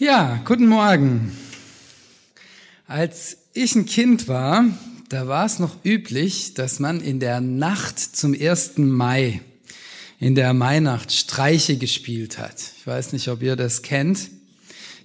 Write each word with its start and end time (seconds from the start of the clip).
Ja, 0.00 0.40
guten 0.46 0.66
Morgen. 0.66 1.30
Als 2.86 3.36
ich 3.52 3.74
ein 3.74 3.84
Kind 3.84 4.28
war, 4.28 4.64
da 5.10 5.28
war 5.28 5.44
es 5.44 5.58
noch 5.58 5.76
üblich, 5.84 6.54
dass 6.54 6.78
man 6.78 7.02
in 7.02 7.20
der 7.20 7.42
Nacht 7.42 7.98
zum 7.98 8.32
1. 8.32 8.78
Mai, 8.78 9.42
in 10.18 10.34
der 10.34 10.54
Mainacht 10.54 11.12
Streiche 11.12 11.76
gespielt 11.76 12.38
hat. 12.38 12.54
Ich 12.78 12.86
weiß 12.86 13.12
nicht, 13.12 13.28
ob 13.28 13.42
ihr 13.42 13.56
das 13.56 13.82
kennt. 13.82 14.30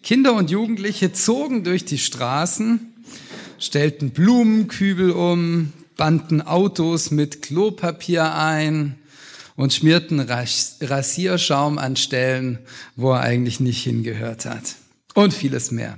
Kinder 0.02 0.34
und 0.34 0.50
Jugendliche 0.50 1.12
zogen 1.12 1.66
durch 1.66 1.84
die 1.84 1.98
Straßen, 1.98 2.80
stellten 3.60 4.12
Blumenkübel 4.12 5.12
um, 5.12 5.74
banden 5.98 6.42
Autos 6.42 7.12
mit 7.12 7.42
Klopapier 7.42 8.34
ein, 8.34 8.96
und 9.58 9.74
schmierten 9.74 10.22
Rasierschaum 10.22 11.80
an 11.80 11.98
Stellen, 11.98 12.60
wo 12.96 13.12
er 13.12 13.22
eigentlich 13.22 13.60
nicht 13.60 13.84
hingehört 13.84 14.46
hat 14.46 14.76
und 15.16 15.34
vieles 15.34 15.72
mehr. 15.72 15.98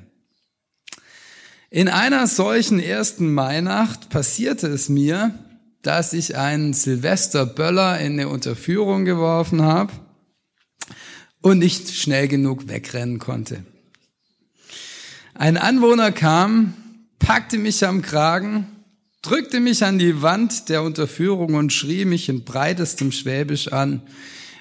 In 1.69 1.89
einer 1.89 2.27
solchen 2.27 2.79
ersten 2.79 3.33
Mainacht 3.33 4.09
passierte 4.09 4.67
es 4.67 4.87
mir, 4.87 5.37
dass 5.81 6.13
ich 6.13 6.37
einen 6.37 6.73
Silvester 6.73 7.45
Böller 7.45 7.99
in 7.99 8.13
eine 8.13 8.29
Unterführung 8.29 9.03
geworfen 9.03 9.61
habe 9.61 9.91
und 11.41 11.59
nicht 11.59 11.93
schnell 11.93 12.29
genug 12.29 12.69
wegrennen 12.69 13.19
konnte. 13.19 13.63
Ein 15.33 15.57
Anwohner 15.57 16.11
kam, 16.11 16.73
packte 17.19 17.57
mich 17.57 17.85
am 17.85 18.01
Kragen, 18.01 18.65
drückte 19.21 19.59
mich 19.59 19.83
an 19.83 19.99
die 19.99 20.21
Wand 20.21 20.69
der 20.69 20.83
Unterführung 20.83 21.55
und 21.55 21.73
schrie 21.73 22.05
mich 22.05 22.29
in 22.29 22.43
breitestem 22.43 23.11
Schwäbisch 23.11 23.71
an, 23.71 24.01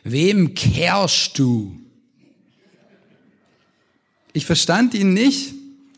wem 0.03 0.55
kehrst 0.55 1.39
du? 1.39 1.86
Ich 4.37 4.45
verstand 4.45 4.93
ihn 4.93 5.15
nicht 5.15 5.55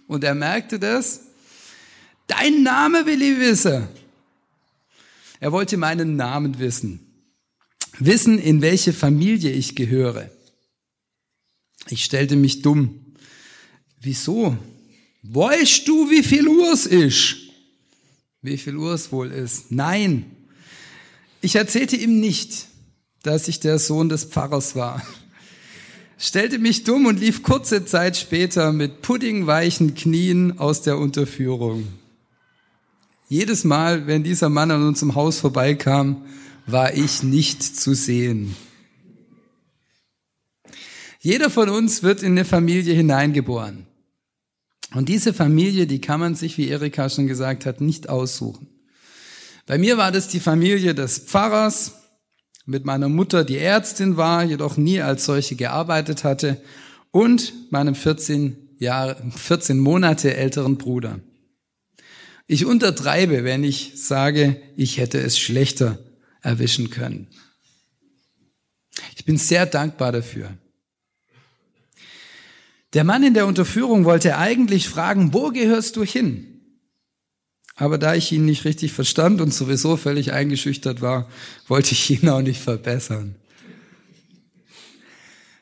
und 0.06 0.22
er 0.22 0.36
merkte 0.36 0.78
das. 0.78 1.22
Dein 2.28 2.62
Name 2.62 3.04
will 3.04 3.20
ich 3.20 3.36
wissen. 3.40 3.88
Er 5.40 5.50
wollte 5.50 5.76
meinen 5.76 6.14
Namen 6.14 6.60
wissen. 6.60 7.00
Wissen, 7.98 8.38
in 8.38 8.62
welche 8.62 8.92
Familie 8.92 9.50
ich 9.50 9.74
gehöre. 9.74 10.30
Ich 11.88 12.04
stellte 12.04 12.36
mich 12.36 12.62
dumm. 12.62 13.16
Wieso? 14.00 14.56
Weißt 15.24 15.88
du, 15.88 16.08
wie 16.08 16.22
viel 16.22 16.46
Uhr 16.46 16.72
es 16.72 16.86
ist? 16.86 17.38
Wie 18.40 18.56
viel 18.56 18.76
Uhr 18.76 18.94
es 18.94 19.10
wohl 19.10 19.32
ist? 19.32 19.72
Nein. 19.72 20.30
Ich 21.40 21.56
erzählte 21.56 21.96
ihm 21.96 22.20
nicht, 22.20 22.66
dass 23.24 23.48
ich 23.48 23.58
der 23.58 23.80
Sohn 23.80 24.08
des 24.08 24.26
Pfarrers 24.26 24.76
war 24.76 25.04
stellte 26.18 26.58
mich 26.58 26.84
dumm 26.84 27.06
und 27.06 27.20
lief 27.20 27.42
kurze 27.42 27.84
Zeit 27.84 28.16
später 28.16 28.72
mit 28.72 29.02
puddingweichen 29.02 29.94
Knien 29.94 30.58
aus 30.58 30.82
der 30.82 30.98
Unterführung. 30.98 31.86
Jedes 33.28 33.64
Mal, 33.64 34.06
wenn 34.06 34.24
dieser 34.24 34.48
Mann 34.48 34.70
an 34.70 34.86
unserem 34.86 35.14
Haus 35.14 35.38
vorbeikam, 35.38 36.24
war 36.66 36.94
ich 36.94 37.22
nicht 37.22 37.62
zu 37.62 37.94
sehen. 37.94 38.56
Jeder 41.20 41.50
von 41.50 41.68
uns 41.68 42.02
wird 42.02 42.22
in 42.22 42.32
eine 42.32 42.44
Familie 42.44 42.94
hineingeboren. 42.94 43.86
Und 44.94 45.08
diese 45.08 45.34
Familie, 45.34 45.86
die 45.86 46.00
kann 46.00 46.20
man 46.20 46.34
sich, 46.34 46.56
wie 46.56 46.68
Erika 46.68 47.10
schon 47.10 47.26
gesagt 47.26 47.66
hat, 47.66 47.80
nicht 47.80 48.08
aussuchen. 48.08 48.68
Bei 49.66 49.76
mir 49.76 49.98
war 49.98 50.10
das 50.10 50.28
die 50.28 50.40
Familie 50.40 50.94
des 50.94 51.18
Pfarrers, 51.18 51.97
mit 52.68 52.84
meiner 52.84 53.08
Mutter, 53.08 53.44
die 53.44 53.56
Ärztin 53.56 54.18
war, 54.18 54.44
jedoch 54.44 54.76
nie 54.76 55.00
als 55.00 55.24
solche 55.24 55.56
gearbeitet 55.56 56.22
hatte, 56.22 56.60
und 57.10 57.72
meinem 57.72 57.94
14 57.94 58.56
Jahre, 58.78 59.16
14 59.34 59.78
Monate 59.78 60.36
älteren 60.36 60.76
Bruder. 60.76 61.18
Ich 62.46 62.66
untertreibe, 62.66 63.42
wenn 63.42 63.64
ich 63.64 63.92
sage, 63.96 64.60
ich 64.76 64.98
hätte 64.98 65.18
es 65.18 65.38
schlechter 65.38 65.98
erwischen 66.42 66.90
können. 66.90 67.28
Ich 69.16 69.24
bin 69.24 69.38
sehr 69.38 69.64
dankbar 69.64 70.12
dafür. 70.12 70.50
Der 72.92 73.04
Mann 73.04 73.22
in 73.22 73.32
der 73.32 73.46
Unterführung 73.46 74.04
wollte 74.04 74.36
eigentlich 74.36 74.90
fragen, 74.90 75.32
wo 75.32 75.48
gehörst 75.50 75.96
du 75.96 76.04
hin? 76.04 76.57
Aber 77.78 77.96
da 77.96 78.16
ich 78.16 78.32
ihn 78.32 78.44
nicht 78.44 78.64
richtig 78.64 78.92
verstand 78.92 79.40
und 79.40 79.54
sowieso 79.54 79.96
völlig 79.96 80.32
eingeschüchtert 80.32 81.00
war, 81.00 81.28
wollte 81.68 81.92
ich 81.92 82.10
ihn 82.10 82.28
auch 82.28 82.42
nicht 82.42 82.60
verbessern. 82.60 83.36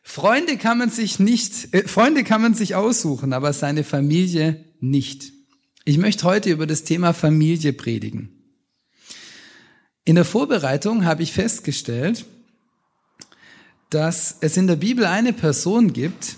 Freunde 0.02 0.56
kann 0.56 0.78
man 0.78 0.88
sich 0.88 1.18
nicht, 1.18 1.74
äh, 1.74 1.86
Freunde 1.86 2.24
kann 2.24 2.40
man 2.40 2.54
sich 2.54 2.74
aussuchen, 2.74 3.34
aber 3.34 3.52
seine 3.52 3.84
Familie 3.84 4.64
nicht. 4.80 5.30
Ich 5.84 5.98
möchte 5.98 6.24
heute 6.24 6.48
über 6.48 6.66
das 6.66 6.84
Thema 6.84 7.12
Familie 7.12 7.74
predigen. 7.74 8.30
In 10.06 10.14
der 10.14 10.24
Vorbereitung 10.24 11.04
habe 11.04 11.22
ich 11.22 11.32
festgestellt, 11.32 12.24
dass 13.90 14.38
es 14.40 14.56
in 14.56 14.66
der 14.66 14.76
Bibel 14.76 15.04
eine 15.04 15.34
Person 15.34 15.92
gibt, 15.92 16.36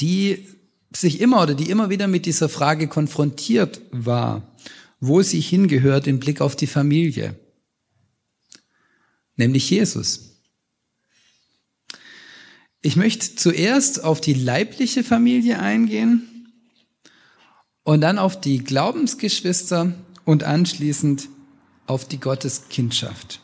die 0.00 0.48
sich 0.96 1.20
immer 1.20 1.42
oder 1.42 1.54
die 1.54 1.70
immer 1.70 1.90
wieder 1.90 2.08
mit 2.08 2.26
dieser 2.26 2.48
Frage 2.48 2.88
konfrontiert 2.88 3.80
war, 3.90 4.56
wo 5.00 5.22
sie 5.22 5.40
hingehört 5.40 6.06
im 6.06 6.20
Blick 6.20 6.40
auf 6.40 6.56
die 6.56 6.66
Familie, 6.66 7.34
nämlich 9.36 9.68
Jesus. 9.70 10.40
Ich 12.82 12.96
möchte 12.96 13.36
zuerst 13.36 14.02
auf 14.02 14.20
die 14.20 14.34
leibliche 14.34 15.04
Familie 15.04 15.60
eingehen 15.60 16.48
und 17.84 18.00
dann 18.00 18.18
auf 18.18 18.40
die 18.40 18.58
Glaubensgeschwister 18.58 19.94
und 20.24 20.44
anschließend 20.44 21.28
auf 21.86 22.06
die 22.06 22.18
Gotteskindschaft. 22.18 23.40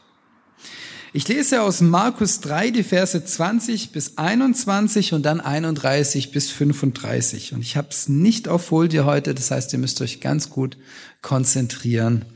Ich 1.15 1.27
lese 1.27 1.63
aus 1.63 1.81
Markus 1.81 2.41
3 2.41 2.71
die 2.71 2.83
Verse 2.83 3.25
20 3.25 3.93
bis 3.93 4.19
21 4.19 5.15
und 5.15 5.23
dann 5.23 5.41
31 5.41 6.33
bis 6.33 6.51
35. 6.51 7.55
Und 7.55 7.63
ich 7.63 7.79
habe 7.79 7.89
es 7.89 8.11
nicht 8.11 8.47
auf 8.47 8.67
Folie 8.67 9.07
heute, 9.07 9.35
das 9.35 9.51
heißt, 9.51 9.73
ihr 9.73 9.79
müsst 9.79 10.03
euch 10.03 10.21
ganz 10.21 10.51
gut 10.51 10.77
konzentrieren 11.23 12.27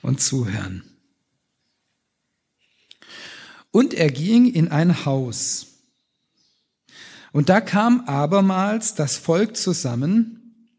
und 0.00 0.22
zuhören. 0.22 0.84
Und 3.70 3.92
er 3.92 4.10
ging 4.10 4.50
in 4.50 4.68
ein 4.68 5.04
Haus. 5.04 5.66
Und 7.32 7.50
da 7.50 7.60
kam 7.60 8.02
abermals 8.06 8.94
das 8.94 9.18
Volk 9.18 9.54
zusammen, 9.54 10.70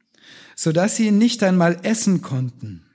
so 0.55 0.71
dass 0.71 0.95
sie 0.95 1.11
nicht 1.11 1.43
einmal 1.43 1.77
essen 1.83 2.23
konnten. 2.23 2.85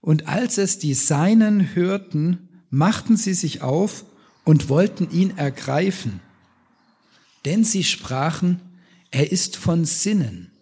Und 0.00 0.26
als 0.26 0.58
es 0.58 0.80
die 0.80 0.94
Seinen 0.94 1.74
hörten, 1.76 2.45
machten 2.70 3.16
sie 3.16 3.34
sich 3.34 3.62
auf 3.62 4.04
und 4.44 4.68
wollten 4.68 5.10
ihn 5.10 5.36
ergreifen, 5.36 6.20
denn 7.44 7.64
sie 7.64 7.84
sprachen, 7.84 8.60
er 9.10 9.32
ist 9.32 9.56
von 9.56 9.84
Sinnen. 9.84 10.52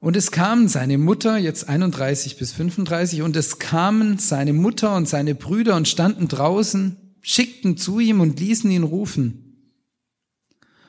Und 0.00 0.16
es 0.16 0.30
kamen 0.30 0.68
seine 0.68 0.96
Mutter, 0.96 1.38
jetzt 1.38 1.68
31 1.68 2.36
bis 2.36 2.52
35, 2.52 3.22
und 3.22 3.34
es 3.36 3.58
kamen 3.58 4.18
seine 4.18 4.52
Mutter 4.52 4.94
und 4.94 5.08
seine 5.08 5.34
Brüder 5.34 5.74
und 5.74 5.88
standen 5.88 6.28
draußen, 6.28 6.96
schickten 7.20 7.76
zu 7.76 7.98
ihm 7.98 8.20
und 8.20 8.38
ließen 8.38 8.70
ihn 8.70 8.84
rufen. 8.84 9.74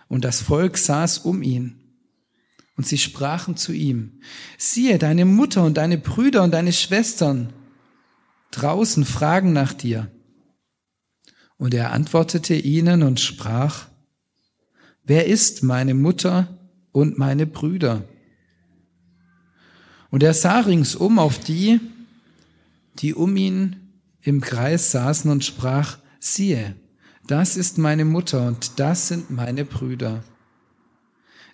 Und 0.08 0.26
das 0.26 0.42
Volk 0.42 0.78
saß 0.78 1.20
um 1.20 1.42
ihn. 1.42 1.79
Und 2.80 2.88
sie 2.88 2.98
sprachen 2.98 3.58
zu 3.58 3.74
ihm, 3.74 4.22
siehe, 4.58 4.98
deine 5.00 5.26
Mutter 5.26 5.66
und 5.66 5.76
deine 5.76 5.98
Brüder 5.98 6.44
und 6.44 6.52
deine 6.52 6.72
Schwestern 6.72 7.52
draußen 8.52 9.04
fragen 9.04 9.52
nach 9.52 9.74
dir. 9.74 10.10
Und 11.58 11.74
er 11.74 11.92
antwortete 11.92 12.56
ihnen 12.56 13.04
und 13.04 13.20
sprach, 13.20 13.88
wer 15.04 15.26
ist 15.26 15.62
meine 15.62 15.94
Mutter 15.94 16.58
und 16.94 17.18
meine 17.18 17.46
Brüder? 17.46 18.06
Und 20.10 20.24
er 20.24 20.34
sah 20.34 20.62
ringsum 20.62 21.20
auf 21.20 21.38
die, 21.38 21.82
die 23.00 23.14
um 23.14 23.36
ihn 23.36 23.76
im 24.22 24.40
Kreis 24.40 24.92
saßen 24.92 25.30
und 25.30 25.44
sprach, 25.44 25.98
siehe, 26.22 26.78
das 27.28 27.58
ist 27.58 27.78
meine 27.78 28.06
Mutter 28.06 28.48
und 28.48 28.80
das 28.80 29.10
sind 29.10 29.32
meine 29.32 29.66
Brüder. 29.66 30.24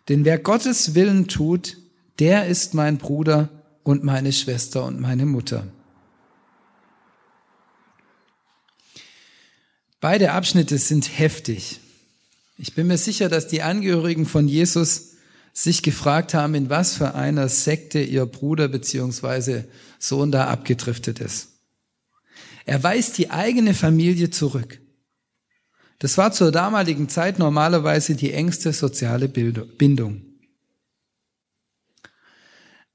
Denn 0.10 0.26
wer 0.26 0.38
Gottes 0.38 0.96
Willen 0.96 1.28
tut, 1.28 1.78
der 2.20 2.48
ist 2.48 2.74
mein 2.74 2.98
Bruder 2.98 3.50
und 3.84 4.04
meine 4.04 4.34
Schwester 4.34 4.84
und 4.86 5.00
meine 5.00 5.26
Mutter. 5.26 5.68
Beide 10.00 10.34
Abschnitte 10.34 10.78
sind 10.78 11.18
heftig. 11.18 11.80
Ich 12.58 12.74
bin 12.74 12.88
mir 12.88 12.98
sicher, 12.98 13.28
dass 13.28 13.48
die 13.48 13.64
Angehörigen 13.64 14.26
von 14.26 14.48
Jesus 14.48 15.16
sich 15.52 15.82
gefragt 15.82 16.34
haben, 16.34 16.54
in 16.54 16.70
was 16.70 16.96
für 16.96 17.16
einer 17.16 17.50
Sekte 17.50 18.02
ihr 18.02 18.26
Bruder 18.26 18.68
beziehungsweise 18.68 19.66
Sohn 20.00 20.32
da 20.32 20.48
abgedriftet 20.48 21.20
ist. 21.20 21.50
Er 22.66 22.84
weist 22.84 23.18
die 23.18 23.32
eigene 23.32 23.74
Familie 23.74 24.30
zurück. 24.30 24.80
Das 26.00 26.18
war 26.18 26.32
zur 26.32 26.52
damaligen 26.52 27.10
Zeit 27.10 27.40
normalerweise 27.40 28.16
die 28.16 28.34
engste 28.34 28.74
soziale 28.74 29.30
Bindung. 29.30 30.22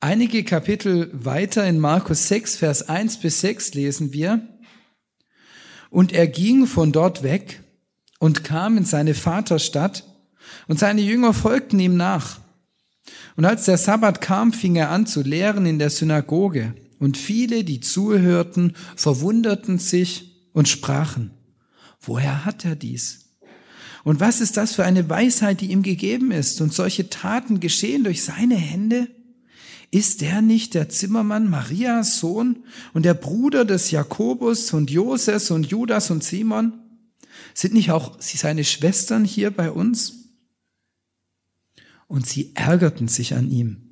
Einige 0.00 0.44
Kapitel 0.44 1.10
weiter 1.12 1.66
in 1.66 1.78
Markus 1.78 2.28
6, 2.28 2.56
Vers 2.56 2.88
1 2.88 3.18
bis 3.20 3.40
6 3.42 3.74
lesen 3.74 4.12
wir, 4.12 4.40
und 5.90 6.12
er 6.12 6.26
ging 6.26 6.66
von 6.66 6.92
dort 6.92 7.22
weg 7.22 7.60
und 8.18 8.44
kam 8.44 8.78
in 8.78 8.84
seine 8.84 9.14
Vaterstadt, 9.14 10.04
und 10.68 10.78
seine 10.78 11.00
Jünger 11.00 11.34
folgten 11.34 11.78
ihm 11.78 11.96
nach. 11.96 12.40
Und 13.36 13.44
als 13.44 13.66
der 13.66 13.76
Sabbat 13.76 14.20
kam, 14.20 14.52
fing 14.52 14.76
er 14.76 14.90
an 14.90 15.06
zu 15.06 15.22
lehren 15.22 15.66
in 15.66 15.78
der 15.78 15.90
Synagoge, 15.90 16.74
und 16.98 17.16
viele, 17.16 17.64
die 17.64 17.80
zuhörten, 17.80 18.74
verwunderten 18.96 19.78
sich 19.78 20.48
und 20.52 20.68
sprachen, 20.68 21.30
woher 22.00 22.44
hat 22.44 22.64
er 22.64 22.76
dies? 22.76 23.26
Und 24.02 24.20
was 24.20 24.40
ist 24.40 24.56
das 24.56 24.74
für 24.74 24.84
eine 24.84 25.08
Weisheit, 25.08 25.60
die 25.60 25.70
ihm 25.70 25.82
gegeben 25.82 26.30
ist? 26.30 26.60
Und 26.60 26.72
solche 26.72 27.10
Taten 27.10 27.60
geschehen 27.60 28.04
durch 28.04 28.22
seine 28.24 28.56
Hände? 28.56 29.08
Ist 29.90 30.20
der 30.20 30.40
nicht 30.40 30.74
der 30.74 30.88
Zimmermann 30.88 31.50
Marias 31.50 32.18
Sohn 32.18 32.64
und 32.94 33.04
der 33.04 33.14
Bruder 33.14 33.64
des 33.64 33.90
Jakobus 33.90 34.72
und 34.72 34.90
Joses 34.90 35.50
und 35.50 35.66
Judas 35.66 36.10
und 36.10 36.22
Simon? 36.22 36.74
Sind 37.54 37.74
nicht 37.74 37.90
auch 37.90 38.16
seine 38.20 38.64
Schwestern 38.64 39.24
hier 39.24 39.50
bei 39.50 39.70
uns? 39.70 40.30
Und 42.06 42.26
sie 42.26 42.52
ärgerten 42.54 43.08
sich 43.08 43.34
an 43.34 43.50
ihm. 43.50 43.89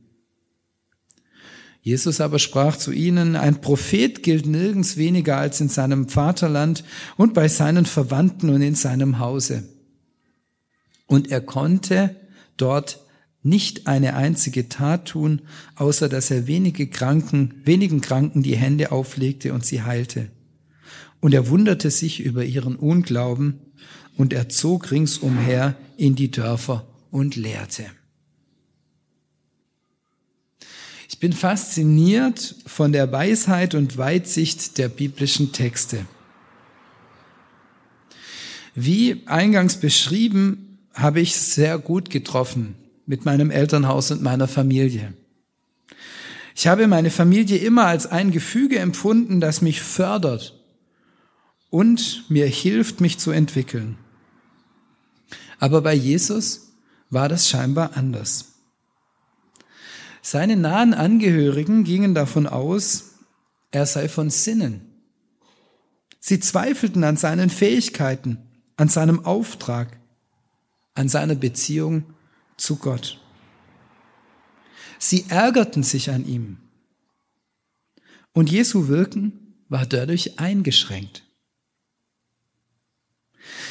Jesus 1.80 2.20
aber 2.20 2.38
sprach 2.38 2.76
zu 2.76 2.92
ihnen, 2.92 3.36
ein 3.36 3.60
Prophet 3.60 4.22
gilt 4.22 4.46
nirgends 4.46 4.96
weniger 4.96 5.38
als 5.38 5.60
in 5.60 5.68
seinem 5.68 6.08
Vaterland 6.08 6.84
und 7.16 7.34
bei 7.34 7.48
seinen 7.48 7.86
Verwandten 7.86 8.50
und 8.50 8.62
in 8.62 8.74
seinem 8.74 9.18
Hause. 9.18 9.64
Und 11.06 11.30
er 11.30 11.40
konnte 11.40 12.16
dort 12.56 13.00
nicht 13.42 13.86
eine 13.86 14.14
einzige 14.14 14.68
Tat 14.68 15.06
tun, 15.06 15.42
außer 15.76 16.08
dass 16.08 16.30
er 16.30 16.46
wenige 16.46 16.88
Kranken, 16.88 17.54
wenigen 17.64 18.00
Kranken 18.00 18.42
die 18.42 18.56
Hände 18.56 18.92
auflegte 18.92 19.54
und 19.54 19.64
sie 19.64 19.82
heilte. 19.82 20.30
Und 21.20 21.34
er 21.34 21.48
wunderte 21.48 21.90
sich 21.90 22.20
über 22.20 22.44
ihren 22.44 22.76
Unglauben 22.76 23.60
und 24.16 24.32
er 24.32 24.48
zog 24.48 24.90
ringsumher 24.90 25.74
in 25.96 26.14
die 26.14 26.30
Dörfer 26.30 26.86
und 27.10 27.36
lehrte. 27.36 27.86
Ich 31.18 31.20
bin 31.20 31.32
fasziniert 31.32 32.54
von 32.64 32.92
der 32.92 33.10
Weisheit 33.10 33.74
und 33.74 33.98
Weitsicht 33.98 34.78
der 34.78 34.88
biblischen 34.88 35.50
Texte. 35.50 36.06
Wie 38.76 39.26
eingangs 39.26 39.80
beschrieben, 39.80 40.78
habe 40.94 41.18
ich 41.18 41.34
sehr 41.34 41.76
gut 41.80 42.10
getroffen 42.10 42.76
mit 43.04 43.24
meinem 43.24 43.50
Elternhaus 43.50 44.12
und 44.12 44.22
meiner 44.22 44.46
Familie. 44.46 45.12
Ich 46.54 46.68
habe 46.68 46.86
meine 46.86 47.10
Familie 47.10 47.56
immer 47.56 47.86
als 47.86 48.06
ein 48.06 48.30
Gefüge 48.30 48.78
empfunden, 48.78 49.40
das 49.40 49.60
mich 49.60 49.82
fördert 49.82 50.54
und 51.68 52.30
mir 52.30 52.46
hilft, 52.46 53.00
mich 53.00 53.18
zu 53.18 53.32
entwickeln. 53.32 53.98
Aber 55.58 55.80
bei 55.80 55.94
Jesus 55.94 56.74
war 57.10 57.28
das 57.28 57.48
scheinbar 57.48 57.96
anders. 57.96 58.47
Seine 60.22 60.56
nahen 60.56 60.94
Angehörigen 60.94 61.84
gingen 61.84 62.14
davon 62.14 62.46
aus, 62.46 63.14
er 63.70 63.86
sei 63.86 64.08
von 64.08 64.30
Sinnen. 64.30 64.82
Sie 66.20 66.40
zweifelten 66.40 67.04
an 67.04 67.16
seinen 67.16 67.50
Fähigkeiten, 67.50 68.38
an 68.76 68.88
seinem 68.88 69.24
Auftrag, 69.24 69.98
an 70.94 71.08
seiner 71.08 71.34
Beziehung 71.34 72.04
zu 72.56 72.76
Gott. 72.76 73.20
Sie 74.98 75.26
ärgerten 75.28 75.82
sich 75.82 76.10
an 76.10 76.26
ihm. 76.26 76.58
Und 78.32 78.50
Jesu 78.50 78.88
Wirken 78.88 79.54
war 79.68 79.86
dadurch 79.86 80.38
eingeschränkt. 80.38 81.24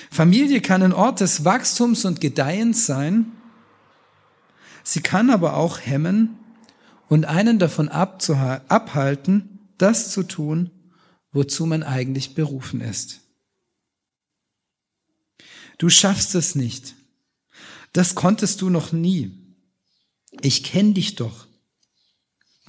Familie 0.09 0.61
kann 0.61 0.83
ein 0.83 0.93
Ort 0.93 1.19
des 1.19 1.45
Wachstums 1.45 2.05
und 2.05 2.21
Gedeihens 2.21 2.85
sein. 2.85 3.31
Sie 4.89 5.01
kann 5.01 5.29
aber 5.29 5.57
auch 5.57 5.81
hemmen 5.81 6.39
und 7.09 7.25
einen 7.25 7.59
davon 7.59 7.89
abhalten, 7.89 9.59
das 9.77 10.11
zu 10.11 10.23
tun, 10.23 10.71
wozu 11.33 11.65
man 11.65 11.83
eigentlich 11.83 12.35
berufen 12.35 12.79
ist. 12.79 13.19
Du 15.77 15.89
schaffst 15.89 16.35
es 16.35 16.55
nicht. 16.55 16.95
Das 17.91 18.15
konntest 18.15 18.61
du 18.61 18.69
noch 18.69 18.93
nie. 18.93 19.37
Ich 20.39 20.63
kenne 20.63 20.93
dich 20.93 21.15
doch. 21.15 21.47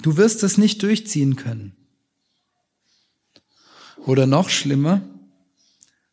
Du 0.01 0.17
wirst 0.17 0.43
es 0.43 0.57
nicht 0.57 0.83
durchziehen 0.83 1.37
können. 1.37 1.73
Oder 3.95 4.27
noch 4.27 4.49
schlimmer, 4.49 5.07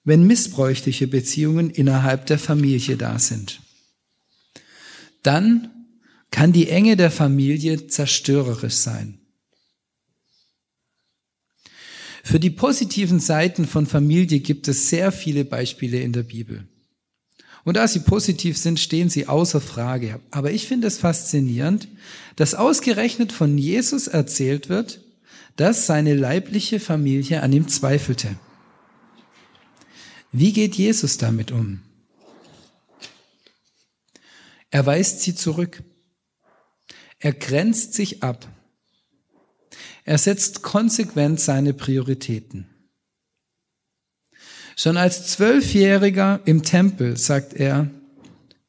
wenn 0.04 0.24
missbräuchliche 0.24 1.08
Beziehungen 1.08 1.68
innerhalb 1.68 2.26
der 2.26 2.38
Familie 2.38 2.96
da 2.96 3.18
sind. 3.18 3.60
Dann 5.24 5.72
kann 6.30 6.52
die 6.52 6.68
Enge 6.68 6.96
der 6.96 7.10
Familie 7.10 7.86
zerstörerisch 7.86 8.74
sein. 8.74 9.20
Für 12.22 12.40
die 12.40 12.50
positiven 12.50 13.20
Seiten 13.20 13.66
von 13.66 13.86
Familie 13.86 14.40
gibt 14.40 14.66
es 14.66 14.90
sehr 14.90 15.12
viele 15.12 15.44
Beispiele 15.44 16.00
in 16.00 16.12
der 16.12 16.24
Bibel. 16.24 16.66
Und 17.62 17.76
da 17.76 17.88
sie 17.88 18.00
positiv 18.00 18.58
sind, 18.58 18.78
stehen 18.78 19.10
sie 19.10 19.26
außer 19.26 19.60
Frage. 19.60 20.20
Aber 20.30 20.50
ich 20.50 20.66
finde 20.66 20.86
es 20.86 20.98
faszinierend, 20.98 21.88
dass 22.36 22.54
ausgerechnet 22.54 23.32
von 23.32 23.58
Jesus 23.58 24.08
erzählt 24.08 24.68
wird, 24.68 25.00
dass 25.56 25.86
seine 25.86 26.14
leibliche 26.14 26.80
Familie 26.80 27.42
an 27.42 27.52
ihm 27.52 27.66
zweifelte. 27.68 28.36
Wie 30.32 30.52
geht 30.52 30.74
Jesus 30.74 31.18
damit 31.18 31.50
um? 31.50 31.80
Er 34.70 34.84
weist 34.84 35.22
sie 35.22 35.34
zurück. 35.34 35.82
Er 37.18 37.32
grenzt 37.32 37.94
sich 37.94 38.22
ab. 38.22 38.48
Er 40.04 40.18
setzt 40.18 40.62
konsequent 40.62 41.40
seine 41.40 41.74
Prioritäten. 41.74 42.66
Schon 44.76 44.96
als 44.96 45.28
Zwölfjähriger 45.28 46.40
im 46.44 46.62
Tempel 46.62 47.16
sagt 47.16 47.54
er, 47.54 47.90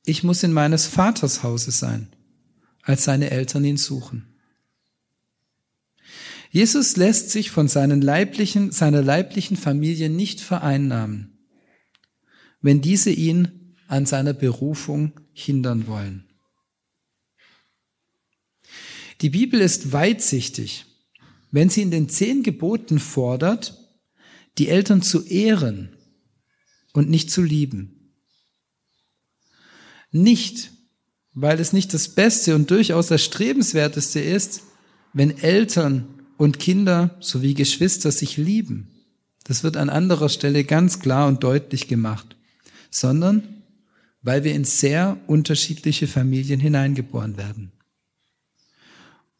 ich 0.05 0.24
muss 0.24 0.41
in 0.43 0.53
meines 0.53 0.88
Vaters 0.88 1.43
Hause 1.43 1.72
sein, 1.72 2.07
als 2.81 3.03
seine 3.03 3.29
Eltern 3.29 3.65
ihn 3.65 3.75
suchen. 3.75 4.25
Jesus 6.50 6.95
lässt 6.95 7.29
sich 7.29 7.51
von 7.51 7.67
seinen 7.67 8.01
leiblichen, 8.01 8.72
seiner 8.72 9.01
leiblichen 9.01 9.57
Familie 9.57 10.10
nicht 10.10 10.39
vereinnahmen, 10.39 11.38
wenn 12.62 12.81
diese 12.81 13.10
ihn 13.10 13.75
an 13.88 14.05
seiner 14.05 14.33
Berufung 14.33 15.12
hindern 15.33 15.88
wollen. 15.88 16.26
Die 19.21 19.29
Bibel 19.29 19.62
ist 19.62 19.91
weitsichtig, 19.91 20.86
wenn 21.51 21.69
sie 21.69 21.81
in 21.81 21.91
den 21.91 22.09
zehn 22.09 22.43
Geboten 22.43 23.00
fordert, 23.00 23.77
die 24.57 24.69
Eltern 24.69 25.01
zu 25.01 25.25
ehren 25.25 25.95
und 26.93 27.09
nicht 27.09 27.31
zu 27.31 27.41
lieben. 27.41 28.13
Nicht, 30.12 30.71
weil 31.33 31.59
es 31.59 31.74
nicht 31.74 31.93
das 31.93 32.09
Beste 32.09 32.55
und 32.55 32.71
durchaus 32.71 33.07
das 33.07 33.24
Strebenswerteste 33.24 34.19
ist, 34.19 34.63
wenn 35.13 35.38
Eltern 35.38 36.07
und 36.38 36.59
Kinder 36.59 37.15
sowie 37.19 37.53
Geschwister 37.53 38.12
sich 38.12 38.38
lieben. 38.38 38.88
Das 39.43 39.63
wird 39.63 39.77
an 39.77 39.89
anderer 39.89 40.29
Stelle 40.29 40.63
ganz 40.63 41.00
klar 41.00 41.27
und 41.27 41.43
deutlich 41.43 41.88
gemacht, 41.88 42.36
sondern 42.91 43.63
weil 44.21 44.43
wir 44.43 44.53
in 44.53 44.65
sehr 44.65 45.17
unterschiedliche 45.27 46.07
Familien 46.07 46.59
hineingeboren 46.59 47.38
werden. 47.38 47.71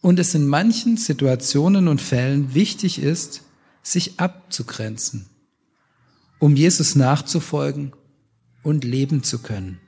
Und 0.02 0.20
es 0.20 0.36
in 0.36 0.48
manchen 0.48 0.98
Situationen 0.98 1.88
und 1.88 2.02
Fällen 2.02 2.54
wichtig 2.54 3.00
ist, 3.02 3.44
sich 3.82 4.20
abzugrenzen 4.20 5.30
um 6.40 6.56
Jesus 6.56 6.96
nachzufolgen 6.96 7.94
und 8.64 8.84
leben 8.84 9.24
zu 9.24 9.40
können. 9.40 9.80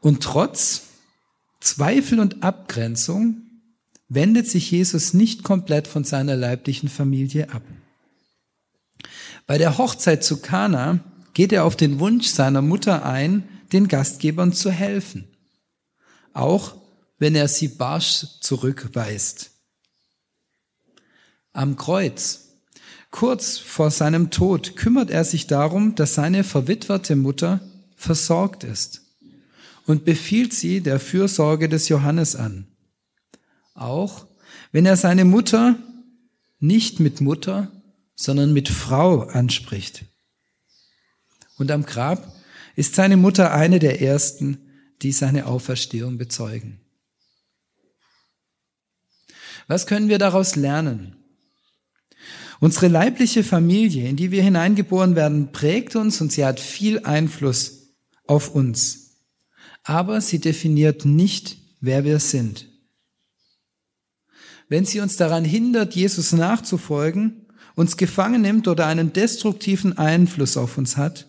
Und 0.00 0.22
trotz 0.22 0.82
Zweifel 1.60 2.20
und 2.20 2.42
Abgrenzung 2.42 3.42
wendet 4.08 4.48
sich 4.48 4.70
Jesus 4.70 5.14
nicht 5.14 5.42
komplett 5.42 5.88
von 5.88 6.04
seiner 6.04 6.36
leiblichen 6.36 6.90
Familie 6.90 7.50
ab. 7.50 7.62
Bei 9.46 9.56
der 9.56 9.78
Hochzeit 9.78 10.22
zu 10.22 10.40
Kana 10.40 11.00
geht 11.32 11.52
er 11.52 11.64
auf 11.64 11.74
den 11.74 11.98
Wunsch 12.00 12.26
seiner 12.26 12.62
Mutter 12.62 13.04
ein, 13.04 13.48
den 13.72 13.88
Gastgebern 13.88 14.52
zu 14.52 14.70
helfen, 14.70 15.26
auch 16.34 16.76
wenn 17.18 17.34
er 17.34 17.48
sie 17.48 17.68
barsch 17.68 18.26
zurückweist. 18.40 19.52
Am 21.52 21.76
Kreuz 21.76 22.44
Kurz 23.14 23.58
vor 23.58 23.92
seinem 23.92 24.32
Tod 24.32 24.74
kümmert 24.74 25.08
er 25.08 25.22
sich 25.22 25.46
darum, 25.46 25.94
dass 25.94 26.14
seine 26.14 26.42
verwitwerte 26.42 27.14
Mutter 27.14 27.60
versorgt 27.94 28.64
ist 28.64 29.02
und 29.86 30.04
befiehlt 30.04 30.52
sie 30.52 30.80
der 30.80 30.98
Fürsorge 30.98 31.68
des 31.68 31.88
Johannes 31.88 32.34
an. 32.34 32.66
Auch 33.72 34.26
wenn 34.72 34.84
er 34.84 34.96
seine 34.96 35.24
Mutter 35.24 35.76
nicht 36.58 36.98
mit 36.98 37.20
Mutter, 37.20 37.70
sondern 38.16 38.52
mit 38.52 38.68
Frau 38.68 39.20
anspricht. 39.20 40.06
Und 41.56 41.70
am 41.70 41.86
Grab 41.86 42.34
ist 42.74 42.96
seine 42.96 43.16
Mutter 43.16 43.54
eine 43.54 43.78
der 43.78 44.02
ersten, 44.02 44.63
die 45.04 45.12
seine 45.12 45.46
Auferstehung 45.46 46.16
bezeugen. 46.16 46.80
Was 49.68 49.86
können 49.86 50.08
wir 50.08 50.18
daraus 50.18 50.56
lernen? 50.56 51.16
Unsere 52.58 52.88
leibliche 52.88 53.44
Familie, 53.44 54.08
in 54.08 54.16
die 54.16 54.30
wir 54.30 54.42
hineingeboren 54.42 55.14
werden, 55.14 55.52
prägt 55.52 55.94
uns 55.94 56.20
und 56.22 56.32
sie 56.32 56.44
hat 56.44 56.58
viel 56.58 57.00
Einfluss 57.00 57.94
auf 58.26 58.54
uns. 58.54 59.20
Aber 59.82 60.22
sie 60.22 60.38
definiert 60.38 61.04
nicht, 61.04 61.58
wer 61.80 62.04
wir 62.04 62.18
sind. 62.18 62.66
Wenn 64.70 64.86
sie 64.86 65.00
uns 65.00 65.16
daran 65.16 65.44
hindert, 65.44 65.94
Jesus 65.94 66.32
nachzufolgen, 66.32 67.46
uns 67.74 67.98
gefangen 67.98 68.40
nimmt 68.40 68.68
oder 68.68 68.86
einen 68.86 69.12
destruktiven 69.12 69.98
Einfluss 69.98 70.56
auf 70.56 70.78
uns 70.78 70.96
hat, 70.96 71.26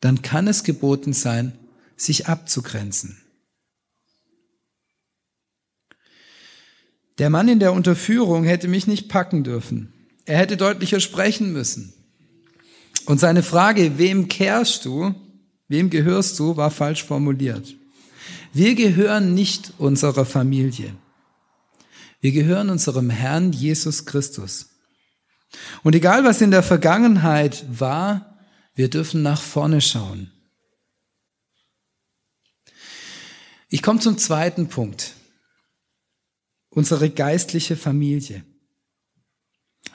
dann 0.00 0.20
kann 0.20 0.46
es 0.46 0.62
geboten 0.62 1.14
sein, 1.14 1.58
sich 1.98 2.26
abzugrenzen. 2.26 3.20
Der 7.18 7.30
Mann 7.30 7.48
in 7.48 7.58
der 7.58 7.72
Unterführung 7.72 8.44
hätte 8.44 8.68
mich 8.68 8.86
nicht 8.86 9.08
packen 9.08 9.42
dürfen. 9.42 9.92
Er 10.24 10.38
hätte 10.38 10.56
deutlicher 10.56 11.00
sprechen 11.00 11.52
müssen. 11.52 11.92
Und 13.06 13.18
seine 13.18 13.42
Frage, 13.42 13.98
wem 13.98 14.28
kehrst 14.28 14.84
du, 14.84 15.14
wem 15.66 15.90
gehörst 15.90 16.38
du, 16.38 16.56
war 16.56 16.70
falsch 16.70 17.04
formuliert. 17.04 17.74
Wir 18.52 18.74
gehören 18.74 19.34
nicht 19.34 19.72
unserer 19.78 20.24
Familie. 20.24 20.94
Wir 22.20 22.32
gehören 22.32 22.70
unserem 22.70 23.10
Herrn 23.10 23.52
Jesus 23.52 24.04
Christus. 24.04 24.70
Und 25.82 25.94
egal 25.94 26.24
was 26.24 26.40
in 26.40 26.50
der 26.50 26.62
Vergangenheit 26.62 27.64
war, 27.68 28.38
wir 28.74 28.88
dürfen 28.88 29.22
nach 29.22 29.40
vorne 29.40 29.80
schauen. 29.80 30.30
Ich 33.68 33.82
komme 33.82 34.00
zum 34.00 34.16
zweiten 34.16 34.68
Punkt. 34.68 35.14
Unsere 36.70 37.10
geistliche 37.10 37.76
Familie. 37.76 38.44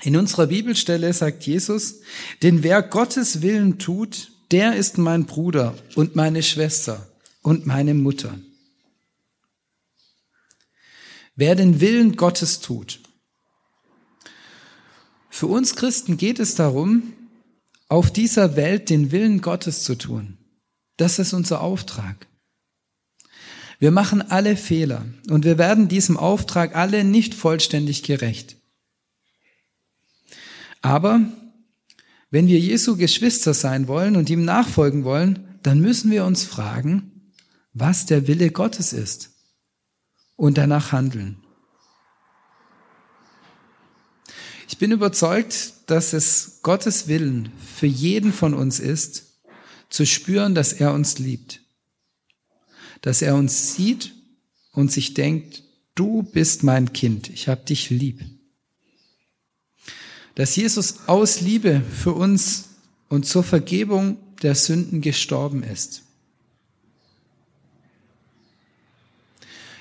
In 0.02 0.16
unserer 0.16 0.48
Bibelstelle 0.48 1.12
sagt 1.14 1.46
Jesus, 1.46 2.02
denn 2.42 2.62
wer 2.64 2.84
Gottes 2.84 3.42
Willen 3.42 3.80
tut, 3.80 4.32
der 4.52 4.76
ist 4.76 4.98
mein 4.98 5.26
Bruder 5.26 5.76
und 5.96 6.16
meine 6.16 6.44
Schwester 6.44 7.08
und 7.42 7.66
meine 7.66 7.94
Mutter. 7.94 8.38
Wer 11.36 11.56
den 11.56 11.80
Willen 11.80 12.16
Gottes 12.16 12.60
tut. 12.60 13.00
Für 15.30 15.48
uns 15.48 15.76
Christen 15.76 16.18
geht 16.18 16.40
es 16.40 16.54
darum, 16.54 17.14
auf 17.88 18.14
dieser 18.14 18.56
Welt 18.56 18.92
den 18.92 19.12
Willen 19.12 19.42
Gottes 19.42 19.84
zu 19.84 19.96
tun. 19.96 20.38
Das 20.98 21.18
ist 21.18 21.34
unser 21.34 21.62
Auftrag. 21.62 22.28
Wir 23.80 23.92
machen 23.92 24.22
alle 24.22 24.56
Fehler 24.56 25.06
und 25.30 25.46
wir 25.46 25.58
werden 25.58 25.88
diesem 25.88 26.18
Auftrag 26.18 26.76
alle 26.76 27.04
nicht 27.04 27.34
vollständig 27.34 28.04
gerecht. 28.04 28.58
Aber 30.82 31.22
wenn 32.30 32.48
wir 32.48 32.60
Jesu 32.60 32.98
Geschwister 32.98 33.54
sein 33.54 33.88
wollen 33.88 34.16
und 34.16 34.30
ihm 34.30 34.44
nachfolgen 34.44 35.04
wollen, 35.04 35.58
dann 35.64 35.80
müssen 35.80 36.12
wir 36.12 36.26
uns 36.26 36.44
fragen, 36.44 37.32
was 37.74 38.06
der 38.06 38.28
Wille 38.28 38.52
Gottes 38.52 38.94
ist 38.94 39.32
und 40.36 40.58
danach 40.58 40.92
handeln. 40.92 41.38
Ich 44.68 44.78
bin 44.78 44.92
überzeugt, 44.92 45.74
dass 45.88 46.14
es 46.14 46.60
Gottes 46.64 47.08
Willen 47.08 47.52
für 47.60 47.86
jeden 47.86 48.34
von 48.34 48.54
uns 48.54 48.80
ist, 48.80 49.40
zu 49.90 50.06
spüren, 50.06 50.56
dass 50.56 50.74
er 50.74 50.94
uns 50.94 51.20
liebt, 51.20 51.62
dass 53.04 53.22
er 53.22 53.36
uns 53.36 53.76
sieht 53.76 54.14
und 54.72 54.92
sich 54.92 55.14
denkt, 55.14 55.62
du 55.94 56.24
bist 56.24 56.64
mein 56.64 56.92
Kind, 56.92 57.30
ich 57.30 57.48
habe 57.48 57.64
dich 57.64 57.92
lieb 57.92 58.24
dass 60.36 60.56
Jesus 60.56 61.08
aus 61.08 61.42
Liebe 61.42 61.82
für 61.82 62.14
uns 62.14 62.70
und 63.10 63.26
zur 63.26 63.44
Vergebung 63.44 64.18
der 64.42 64.56
Sünden 64.56 65.02
gestorben 65.02 65.64
ist. 65.64 66.02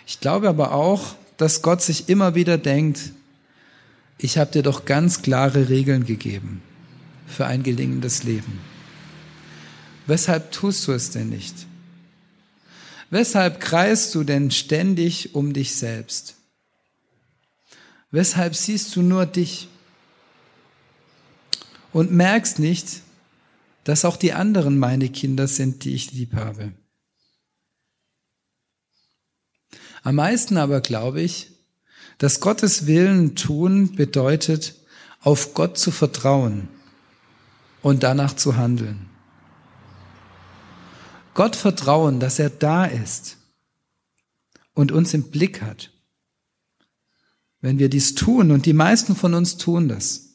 Ich 0.07 0.21
glaube 0.21 0.49
aber 0.49 0.73
auch, 0.73 1.17
dass 1.39 1.63
Gott 1.63 1.81
sich 1.81 2.09
immer 2.09 2.35
wieder 2.35 2.59
denkt, 2.59 3.13
ich 4.19 4.39
habe 4.39 4.53
dir 4.53 4.63
doch 4.63 4.85
ganz 4.85 5.23
klare 5.23 5.69
Regeln 5.69 6.05
gegeben 6.05 6.63
für 7.27 7.47
ein 7.47 7.63
gelingendes 7.63 8.23
Leben. 8.23 8.61
Weshalb 10.07 10.53
tust 10.53 10.87
du 10.87 10.93
es 10.93 11.11
denn 11.11 11.31
nicht? 11.31 11.67
Weshalb 13.13 13.61
kreist 13.61 14.13
du 14.17 14.25
denn 14.25 14.51
ständig 14.51 15.37
um 15.37 15.53
dich 15.53 15.77
selbst? 15.77 16.35
Weshalb 18.11 18.57
siehst 18.57 18.97
du 18.97 19.03
nur 19.03 19.27
dich? 19.27 19.69
und 21.93 22.11
merkst 22.11 22.59
nicht, 22.59 23.03
dass 23.85 24.05
auch 24.05 24.17
die 24.17 24.33
anderen 24.33 24.79
meine 24.79 25.09
Kinder 25.09 25.47
sind, 25.47 25.85
die 25.85 25.95
ich 25.95 26.13
lieb 26.13 26.35
habe. 26.35 26.73
Am 30.03 30.17
meisten 30.17 30.57
aber 30.57 30.81
glaube 30.81 31.21
ich, 31.21 31.51
dass 32.19 32.41
Gottes 32.41 32.87
Willen 32.87 33.37
tun 33.37 33.95
bedeutet, 33.95 34.75
auf 35.21 35.55
Gott 35.55 35.79
zu 35.79 35.91
vertrauen 35.91 36.69
und 37.83 38.03
danach 38.03 38.35
zu 38.35 38.57
handeln. 38.57 39.12
Gott 41.35 41.57
vertrauen, 41.57 42.21
dass 42.21 42.39
er 42.39 42.51
da 42.51 42.85
ist 42.85 43.39
und 44.75 44.93
uns 44.93 45.15
im 45.15 45.31
Blick 45.31 45.63
hat. 45.63 45.91
Wenn 47.61 47.79
wir 47.79 47.89
dies 47.89 48.15
tun, 48.15 48.51
und 48.51 48.67
die 48.67 48.73
meisten 48.73 49.15
von 49.15 49.35
uns 49.35 49.57
tun 49.57 49.89
das, 49.89 50.33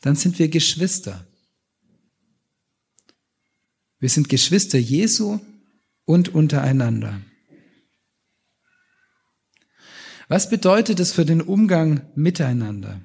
dann 0.00 0.16
sind 0.16 0.38
wir 0.38 0.48
Geschwister. 0.48 1.26
Wir 3.98 4.08
sind 4.08 4.28
Geschwister 4.28 4.78
Jesu 4.78 5.38
und 6.04 6.30
untereinander. 6.30 7.20
Was 10.28 10.50
bedeutet 10.50 10.98
es 10.98 11.12
für 11.12 11.24
den 11.24 11.40
Umgang 11.40 12.02
miteinander? 12.14 13.00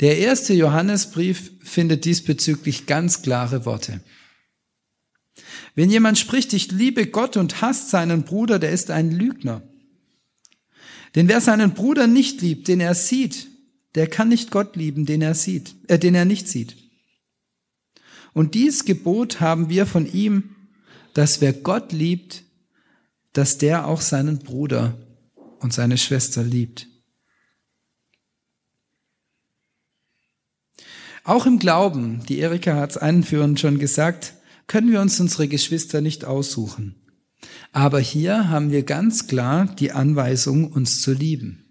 Der 0.00 0.18
erste 0.18 0.52
Johannesbrief 0.52 1.52
findet 1.62 2.04
diesbezüglich 2.04 2.86
ganz 2.86 3.22
klare 3.22 3.64
Worte. 3.64 4.00
Wenn 5.76 5.90
jemand 5.90 6.18
spricht, 6.18 6.54
ich 6.54 6.72
liebe 6.72 7.06
Gott 7.06 7.36
und 7.36 7.60
hasst 7.60 7.90
seinen 7.90 8.24
Bruder, 8.24 8.58
der 8.58 8.70
ist 8.70 8.90
ein 8.90 9.10
Lügner. 9.12 9.62
Denn 11.14 11.28
wer 11.28 11.40
seinen 11.42 11.74
Bruder 11.74 12.06
nicht 12.06 12.40
liebt, 12.40 12.66
den 12.66 12.80
er 12.80 12.94
sieht, 12.94 13.48
der 13.94 14.08
kann 14.08 14.28
nicht 14.28 14.50
Gott 14.50 14.74
lieben, 14.74 15.04
den 15.04 15.20
er 15.20 15.34
sieht, 15.34 15.74
äh, 15.88 15.98
den 15.98 16.14
er 16.14 16.24
nicht 16.24 16.48
sieht. 16.48 16.76
Und 18.32 18.54
dies 18.54 18.86
Gebot 18.86 19.40
haben 19.40 19.68
wir 19.68 19.86
von 19.86 20.10
ihm, 20.10 20.56
dass 21.12 21.42
wer 21.42 21.52
Gott 21.52 21.92
liebt, 21.92 22.42
dass 23.34 23.58
der 23.58 23.86
auch 23.86 24.00
seinen 24.00 24.38
Bruder 24.38 24.98
und 25.60 25.74
seine 25.74 25.98
Schwester 25.98 26.42
liebt. 26.42 26.86
Auch 31.22 31.44
im 31.44 31.58
Glauben, 31.58 32.24
die 32.28 32.38
Erika 32.38 32.76
hat 32.76 32.90
es 32.92 32.96
einführend 32.96 33.60
schon 33.60 33.78
gesagt, 33.78 34.34
können 34.66 34.90
wir 34.90 35.00
uns 35.00 35.20
unsere 35.20 35.48
Geschwister 35.48 36.00
nicht 36.00 36.24
aussuchen. 36.24 36.96
Aber 37.72 38.00
hier 38.00 38.48
haben 38.48 38.70
wir 38.70 38.82
ganz 38.82 39.26
klar 39.26 39.66
die 39.66 39.92
Anweisung, 39.92 40.72
uns 40.72 41.02
zu 41.02 41.12
lieben. 41.12 41.64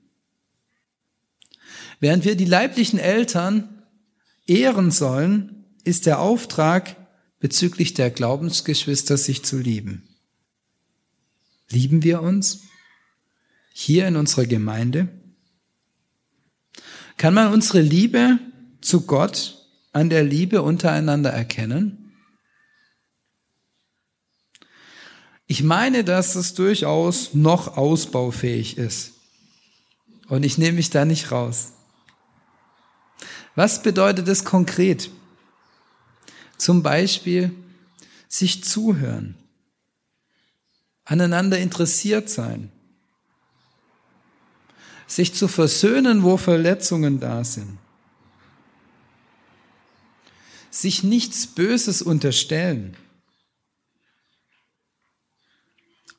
Während 1.99 2.25
wir 2.25 2.35
die 2.35 2.45
leiblichen 2.45 2.99
Eltern 2.99 3.83
ehren 4.47 4.91
sollen, 4.91 5.65
ist 5.83 6.05
der 6.05 6.19
Auftrag 6.19 6.95
bezüglich 7.39 7.93
der 7.93 8.11
Glaubensgeschwister, 8.11 9.17
sich 9.17 9.43
zu 9.43 9.57
lieben. 9.57 10.03
Lieben 11.69 12.03
wir 12.03 12.21
uns 12.21 12.61
hier 13.73 14.07
in 14.07 14.15
unserer 14.15 14.45
Gemeinde? 14.45 15.09
Kann 17.17 17.33
man 17.33 17.53
unsere 17.53 17.81
Liebe 17.81 18.39
zu 18.81 19.01
Gott 19.01 19.65
an 19.93 20.09
der 20.09 20.23
Liebe 20.23 20.61
untereinander 20.61 21.31
erkennen? 21.31 22.04
Ich 25.47 25.63
meine, 25.63 26.03
dass 26.03 26.35
es 26.35 26.53
durchaus 26.53 27.33
noch 27.33 27.77
ausbaufähig 27.77 28.77
ist. 28.77 29.13
Und 30.27 30.43
ich 30.43 30.57
nehme 30.57 30.77
mich 30.77 30.89
da 30.89 31.05
nicht 31.05 31.31
raus. 31.31 31.73
Was 33.55 33.83
bedeutet 33.83 34.27
es 34.27 34.43
konkret? 34.43 35.09
Zum 36.57 36.81
Beispiel 36.81 37.51
sich 38.27 38.63
zuhören, 38.63 39.35
aneinander 41.05 41.59
interessiert 41.59 42.29
sein, 42.29 42.71
sich 45.07 45.33
zu 45.33 45.47
versöhnen, 45.47 46.23
wo 46.23 46.37
Verletzungen 46.37 47.19
da 47.19 47.43
sind, 47.43 47.77
sich 50.71 51.03
nichts 51.03 51.47
Böses 51.47 52.01
unterstellen, 52.01 52.97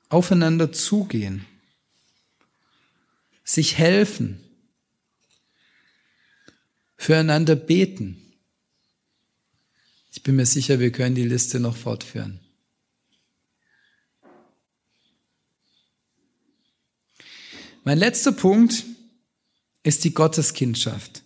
aufeinander 0.08 0.72
zugehen, 0.72 1.44
sich 3.44 3.78
helfen, 3.78 4.40
füreinander 6.96 7.56
beten. 7.56 8.22
Ich 10.12 10.22
bin 10.22 10.36
mir 10.36 10.46
sicher, 10.46 10.80
wir 10.80 10.92
können 10.92 11.14
die 11.14 11.24
Liste 11.24 11.60
noch 11.60 11.76
fortführen. 11.76 12.40
Mein 17.84 17.98
letzter 17.98 18.32
Punkt 18.32 18.84
ist 19.84 20.02
die 20.02 20.12
Gotteskindschaft. 20.12 21.22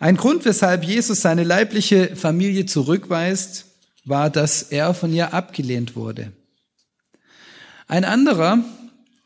Ein 0.00 0.16
Grund, 0.16 0.44
weshalb 0.46 0.84
Jesus 0.84 1.20
seine 1.20 1.44
leibliche 1.44 2.16
Familie 2.16 2.64
zurückweist, 2.64 3.66
war, 4.04 4.30
dass 4.30 4.62
er 4.62 4.94
von 4.94 5.12
ihr 5.12 5.34
abgelehnt 5.34 5.96
wurde. 5.96 6.32
Ein 7.94 8.04
anderer 8.04 8.58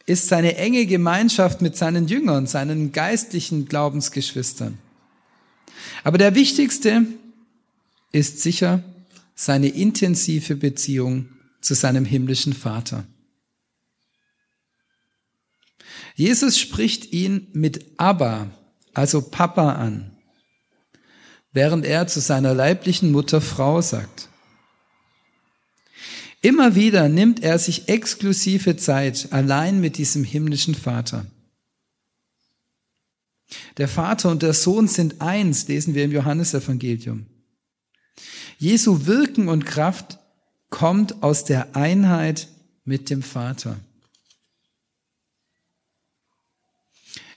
ist 0.04 0.28
seine 0.28 0.56
enge 0.56 0.84
Gemeinschaft 0.84 1.62
mit 1.62 1.74
seinen 1.74 2.06
Jüngern, 2.06 2.46
seinen 2.46 2.92
geistlichen 2.92 3.64
Glaubensgeschwistern. 3.64 4.76
Aber 6.04 6.18
der 6.18 6.34
wichtigste 6.34 7.06
ist 8.12 8.42
sicher 8.42 8.84
seine 9.34 9.68
intensive 9.68 10.54
Beziehung 10.54 11.30
zu 11.62 11.72
seinem 11.72 12.04
himmlischen 12.04 12.52
Vater. 12.52 13.06
Jesus 16.14 16.58
spricht 16.58 17.10
ihn 17.10 17.46
mit 17.54 17.86
Abba, 17.96 18.50
also 18.92 19.22
Papa 19.22 19.76
an, 19.76 20.10
während 21.52 21.86
er 21.86 22.06
zu 22.06 22.20
seiner 22.20 22.52
leiblichen 22.52 23.12
Mutter 23.12 23.40
Frau 23.40 23.80
sagt. 23.80 24.27
Immer 26.40 26.74
wieder 26.74 27.08
nimmt 27.08 27.42
er 27.42 27.58
sich 27.58 27.88
exklusive 27.88 28.76
Zeit 28.76 29.28
allein 29.32 29.80
mit 29.80 29.98
diesem 29.98 30.22
himmlischen 30.24 30.74
Vater. 30.74 31.26
Der 33.76 33.88
Vater 33.88 34.30
und 34.30 34.42
der 34.42 34.52
Sohn 34.52 34.88
sind 34.88 35.20
eins, 35.20 35.68
lesen 35.68 35.94
wir 35.94 36.04
im 36.04 36.12
Johannesevangelium. 36.12 37.26
Jesu 38.58 39.06
Wirken 39.06 39.48
und 39.48 39.64
Kraft 39.64 40.18
kommt 40.70 41.22
aus 41.22 41.44
der 41.44 41.74
Einheit 41.76 42.48
mit 42.84 43.10
dem 43.10 43.22
Vater. 43.22 43.78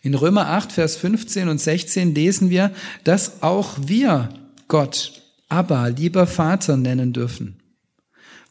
In 0.01 0.15
Römer 0.15 0.47
8, 0.47 0.71
Vers 0.71 0.95
15 0.95 1.47
und 1.47 1.59
16 1.59 2.15
lesen 2.15 2.49
wir, 2.49 2.73
dass 3.03 3.43
auch 3.43 3.77
wir 3.85 4.29
Gott, 4.67 5.21
aber 5.47 5.91
lieber 5.91 6.25
Vater 6.25 6.75
nennen 6.75 7.13
dürfen, 7.13 7.60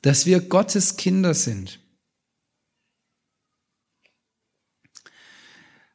dass 0.03 0.27
wir 0.27 0.41
Gottes 0.41 0.97
Kinder 0.97 1.35
sind. 1.35 1.79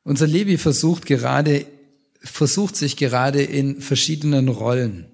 Unser 0.03 0.27
Levi 0.27 0.57
versucht 0.57 1.05
gerade, 1.07 1.65
versucht 2.21 2.75
sich 2.75 2.95
gerade 2.95 3.41
in 3.41 3.81
verschiedenen 3.81 4.49
Rollen. 4.49 5.07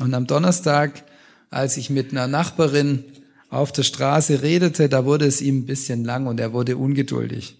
Und 0.00 0.14
am 0.14 0.26
Donnerstag, 0.26 1.04
als 1.50 1.76
ich 1.76 1.90
mit 1.90 2.12
einer 2.12 2.26
Nachbarin 2.26 3.04
auf 3.50 3.70
der 3.72 3.82
Straße 3.82 4.42
redete, 4.42 4.88
da 4.88 5.04
wurde 5.04 5.26
es 5.26 5.42
ihm 5.42 5.58
ein 5.58 5.66
bisschen 5.66 6.04
lang 6.04 6.26
und 6.26 6.40
er 6.40 6.54
wurde 6.54 6.78
ungeduldig. 6.78 7.58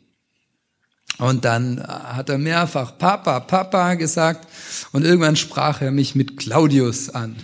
Und 1.18 1.44
dann 1.44 1.83
hat 1.87 2.31
er 2.31 2.38
mehrfach 2.38 2.96
Papa, 2.96 3.40
Papa 3.40 3.94
gesagt 3.94 4.48
und 4.92 5.04
irgendwann 5.04 5.37
sprach 5.37 5.83
er 5.83 5.90
mich 5.90 6.14
mit 6.14 6.38
Claudius 6.38 7.11
an. 7.11 7.37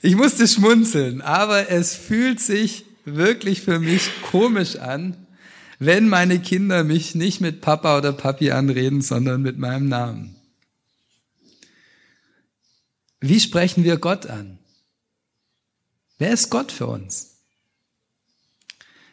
Ich 0.00 0.14
musste 0.14 0.46
schmunzeln, 0.46 1.20
aber 1.20 1.70
es 1.70 1.94
fühlt 1.94 2.40
sich 2.40 2.84
wirklich 3.04 3.62
für 3.62 3.80
mich 3.80 4.10
komisch 4.22 4.76
an, 4.76 5.26
wenn 5.80 6.08
meine 6.08 6.40
Kinder 6.40 6.84
mich 6.84 7.14
nicht 7.14 7.40
mit 7.40 7.60
Papa 7.60 7.98
oder 7.98 8.12
Papi 8.12 8.52
anreden, 8.52 9.00
sondern 9.00 9.42
mit 9.42 9.58
meinem 9.58 9.88
Namen. 9.88 10.36
Wie 13.20 13.40
sprechen 13.40 13.84
wir 13.84 13.96
Gott 13.96 14.26
an? 14.26 14.58
Wer 16.18 16.32
ist 16.32 16.50
Gott 16.50 16.70
für 16.70 16.86
uns? 16.86 17.36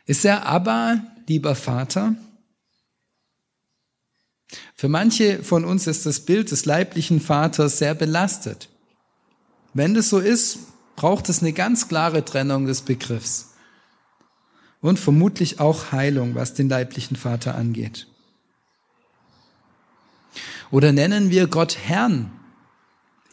Ist 0.05 0.25
er 0.25 0.45
Abba, 0.45 1.03
lieber 1.27 1.55
Vater? 1.55 2.15
Für 4.75 4.89
manche 4.89 5.43
von 5.43 5.65
uns 5.65 5.87
ist 5.87 6.05
das 6.05 6.19
Bild 6.19 6.51
des 6.51 6.65
leiblichen 6.65 7.19
Vaters 7.19 7.79
sehr 7.79 7.95
belastet. 7.95 8.69
Wenn 9.73 9.93
das 9.93 10.09
so 10.09 10.19
ist, 10.19 10.59
braucht 10.95 11.29
es 11.29 11.41
eine 11.41 11.53
ganz 11.53 11.87
klare 11.87 12.23
Trennung 12.23 12.65
des 12.65 12.81
Begriffs 12.81 13.53
und 14.81 14.99
vermutlich 14.99 15.59
auch 15.59 15.91
Heilung, 15.91 16.35
was 16.35 16.53
den 16.53 16.69
leiblichen 16.69 17.17
Vater 17.17 17.55
angeht. 17.55 18.07
Oder 20.71 20.91
nennen 20.91 21.29
wir 21.29 21.47
Gott 21.47 21.77
Herrn, 21.77 22.31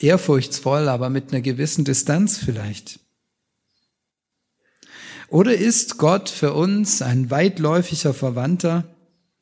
ehrfurchtsvoll, 0.01 0.89
aber 0.89 1.11
mit 1.11 1.33
einer 1.33 1.41
gewissen 1.41 1.85
Distanz 1.85 2.39
vielleicht. 2.39 3.01
Oder 5.29 5.55
ist 5.55 5.97
Gott 5.97 6.29
für 6.29 6.53
uns 6.53 7.01
ein 7.01 7.31
weitläufiger 7.31 8.13
Verwandter, 8.13 8.85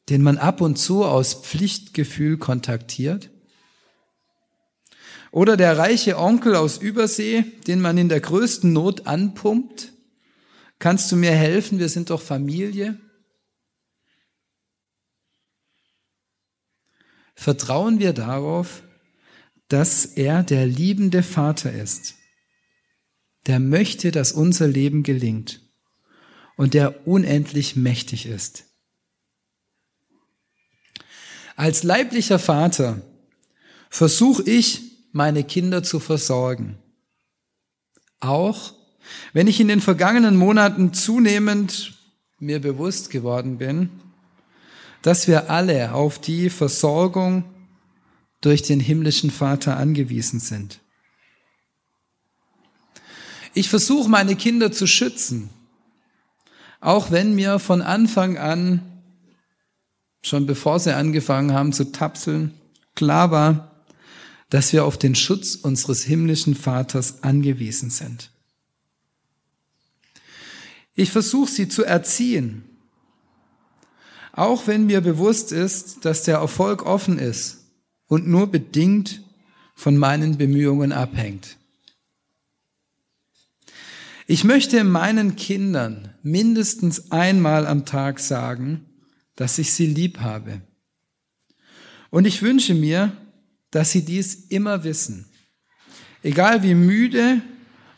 den 0.09 0.23
man 0.23 0.39
ab 0.39 0.61
und 0.61 0.77
zu 0.77 1.05
aus 1.05 1.35
Pflichtgefühl 1.35 2.39
kontaktiert? 2.39 3.31
Oder 5.33 5.57
der 5.57 5.79
reiche 5.79 6.19
Onkel 6.19 6.57
aus 6.57 6.79
Übersee, 6.79 7.45
den 7.67 7.81
man 7.81 7.99
in 7.99 8.09
der 8.09 8.21
größten 8.21 8.73
Not 8.73 9.07
anpumpt? 9.07 9.93
Kannst 10.79 11.13
du 11.13 11.17
mir 11.17 11.33
helfen? 11.33 11.79
Wir 11.79 11.89
sind 11.89 12.11
doch 12.11 12.21
Familie. 12.21 12.99
Vertrauen 17.35 18.01
wir 18.01 18.13
darauf, 18.13 18.83
dass 19.69 20.05
er 20.05 20.43
der 20.43 20.67
liebende 20.67 21.23
Vater 21.23 21.73
ist, 21.73 22.17
der 23.47 23.61
möchte, 23.61 24.11
dass 24.11 24.33
unser 24.33 24.67
Leben 24.67 25.05
gelingt 25.05 25.61
und 26.57 26.75
der 26.75 27.07
unendlich 27.07 27.77
mächtig 27.77 28.27
ist. 28.27 28.65
Als 31.57 31.83
leiblicher 31.83 32.39
Vater 32.39 33.01
versuche 33.91 34.43
ich, 34.43 34.90
meine 35.13 35.45
Kinder 35.45 35.83
zu 35.83 36.01
versorgen. 36.01 36.79
Auch 38.21 38.75
wenn 39.33 39.47
ich 39.47 39.61
in 39.61 39.69
den 39.69 39.81
vergangenen 39.81 40.37
Monaten 40.37 40.93
zunehmend 40.93 41.95
mir 42.39 42.61
bewusst 42.61 43.11
geworden 43.11 43.59
bin, 43.59 43.91
dass 45.03 45.27
wir 45.27 45.51
alle 45.51 45.95
auf 45.95 46.19
die 46.19 46.51
Versorgung 46.51 47.45
durch 48.41 48.63
den 48.63 48.81
himmlischen 48.81 49.31
Vater 49.31 49.77
angewiesen 49.77 50.41
sind. 50.41 50.81
Ich 53.55 53.69
versuche 53.69 54.09
meine 54.09 54.37
Kinder 54.37 54.71
zu 54.71 54.87
schützen 54.87 55.51
auch 56.81 57.11
wenn 57.11 57.35
mir 57.35 57.59
von 57.59 57.83
Anfang 57.83 58.39
an, 58.39 58.81
schon 60.23 60.47
bevor 60.47 60.81
sie 60.81 60.95
angefangen 60.95 61.53
haben 61.53 61.73
zu 61.73 61.93
tapseln, 61.93 62.55
klar 62.95 63.31
war, 63.31 63.70
dass 64.51 64.73
wir 64.73 64.85
auf 64.85 64.99
den 64.99 65.15
Schutz 65.15 65.55
unseres 65.55 66.03
himmlischen 66.03 66.55
Vaters 66.55 67.23
angewiesen 67.23 67.91
sind. 67.91 68.31
Ich 70.95 71.11
versuche 71.11 71.51
sie 71.51 71.69
zu 71.69 71.85
erziehen, 71.85 72.65
auch 74.33 74.67
wenn 74.67 74.87
mir 74.87 75.01
bewusst 75.01 75.53
ist, 75.53 76.05
dass 76.05 76.25
der 76.25 76.39
Erfolg 76.39 76.85
offen 76.85 77.19
ist 77.19 77.65
und 78.07 78.29
nur 78.29 78.49
bedingt 78.49 79.23
von 79.75 79.97
meinen 79.97 80.37
Bemühungen 80.37 80.93
abhängt. 80.93 81.57
Ich 84.27 84.45
möchte 84.45 84.85
meinen 84.85 85.37
Kindern 85.37 86.15
mindestens 86.23 87.11
einmal 87.11 87.67
am 87.67 87.85
Tag 87.85 88.21
sagen, 88.21 88.87
dass 89.37 89.59
ich 89.59 89.73
sie 89.73 89.87
lieb 89.87 90.21
habe. 90.21 90.61
Und 92.11 92.27
ich 92.27 92.43
wünsche 92.43 92.75
mir, 92.75 93.17
dass 93.71 93.93
sie 93.93 94.05
dies 94.05 94.35
immer 94.49 94.85
wissen. 94.85 95.27
Egal 96.23 96.63
wie 96.63 96.75
müde, 96.75 97.43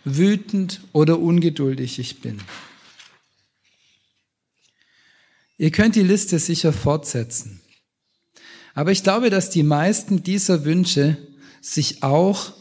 wütend 0.04 0.80
oder 0.92 1.18
ungeduldig 1.18 1.98
ich 1.98 2.20
bin. 2.20 2.40
Ihr 5.58 5.70
könnt 5.70 5.94
die 5.94 6.02
Liste 6.02 6.38
sicher 6.38 6.72
fortsetzen. 6.72 7.60
Aber 8.74 8.90
ich 8.90 9.02
glaube, 9.02 9.30
dass 9.30 9.50
die 9.50 9.62
meisten 9.62 10.22
dieser 10.22 10.64
Wünsche 10.64 11.16
sich 11.60 12.02
auch 12.02 12.52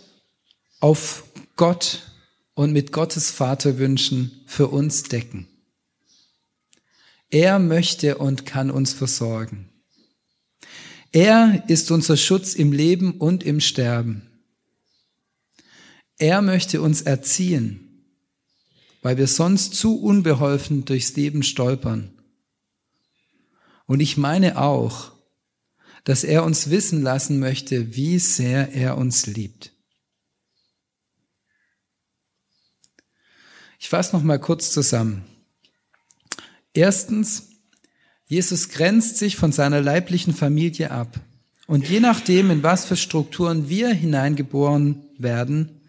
auf 0.79 1.23
Gott 1.55 2.11
und 2.53 2.73
mit 2.73 2.91
Gottes 2.91 3.31
Vaterwünschen 3.31 4.43
für 4.45 4.67
uns 4.67 5.03
decken. 5.03 5.47
Er 7.29 7.59
möchte 7.59 8.17
und 8.17 8.45
kann 8.45 8.69
uns 8.69 8.93
versorgen. 8.93 9.70
Er 11.11 11.63
ist 11.67 11.91
unser 11.91 12.15
Schutz 12.15 12.53
im 12.53 12.71
Leben 12.71 13.17
und 13.17 13.43
im 13.43 13.59
Sterben. 13.59 14.29
Er 16.17 16.41
möchte 16.41 16.81
uns 16.81 17.01
erziehen, 17.01 18.05
weil 19.01 19.17
wir 19.17 19.27
sonst 19.27 19.73
zu 19.73 19.99
unbeholfen 19.99 20.85
durchs 20.85 21.15
Leben 21.15 21.43
stolpern. 21.43 22.17
Und 23.87 23.99
ich 23.99 24.15
meine 24.15 24.57
auch, 24.57 25.11
dass 26.05 26.23
er 26.23 26.45
uns 26.45 26.69
wissen 26.69 27.01
lassen 27.01 27.39
möchte, 27.39 27.95
wie 27.95 28.17
sehr 28.19 28.71
er 28.73 28.97
uns 28.97 29.27
liebt. 29.27 29.73
Ich 33.79 33.89
fasse 33.89 34.15
noch 34.15 34.23
mal 34.23 34.39
kurz 34.39 34.71
zusammen. 34.71 35.25
Erstens, 36.73 37.50
Jesus 38.31 38.69
grenzt 38.69 39.17
sich 39.17 39.35
von 39.35 39.51
seiner 39.51 39.81
leiblichen 39.81 40.33
Familie 40.33 40.91
ab. 40.91 41.19
Und 41.67 41.89
je 41.89 41.99
nachdem, 41.99 42.49
in 42.49 42.63
was 42.63 42.85
für 42.85 42.95
Strukturen 42.95 43.67
wir 43.67 43.89
hineingeboren 43.89 45.03
werden, 45.17 45.81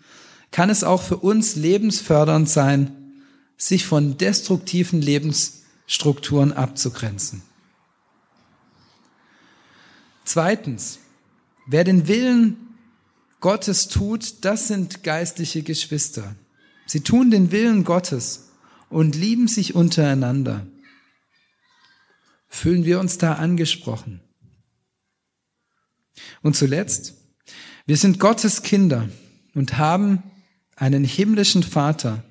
kann 0.50 0.68
es 0.68 0.82
auch 0.82 1.02
für 1.02 1.18
uns 1.18 1.54
lebensfördernd 1.54 2.48
sein, 2.48 2.96
sich 3.56 3.86
von 3.86 4.18
destruktiven 4.18 5.00
Lebensstrukturen 5.00 6.52
abzugrenzen. 6.52 7.42
Zweitens, 10.24 10.98
wer 11.68 11.84
den 11.84 12.08
Willen 12.08 12.56
Gottes 13.38 13.86
tut, 13.86 14.44
das 14.44 14.66
sind 14.66 15.04
geistliche 15.04 15.62
Geschwister. 15.62 16.34
Sie 16.86 17.02
tun 17.02 17.30
den 17.30 17.52
Willen 17.52 17.84
Gottes 17.84 18.48
und 18.90 19.14
lieben 19.14 19.46
sich 19.46 19.76
untereinander. 19.76 20.66
Fühlen 22.54 22.84
wir 22.84 23.00
uns 23.00 23.16
da 23.16 23.32
angesprochen? 23.36 24.20
Und 26.42 26.54
zuletzt, 26.54 27.14
wir 27.86 27.96
sind 27.96 28.20
Gottes 28.20 28.62
Kinder 28.62 29.08
und 29.54 29.78
haben 29.78 30.22
einen 30.76 31.02
himmlischen 31.02 31.62
Vater, 31.62 32.22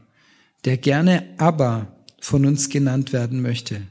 der 0.63 0.77
gerne 0.77 1.34
Abba 1.39 2.05
von 2.21 2.45
uns 2.45 2.69
genannt 2.69 3.13
werden 3.13 3.41
möchte 3.41 3.81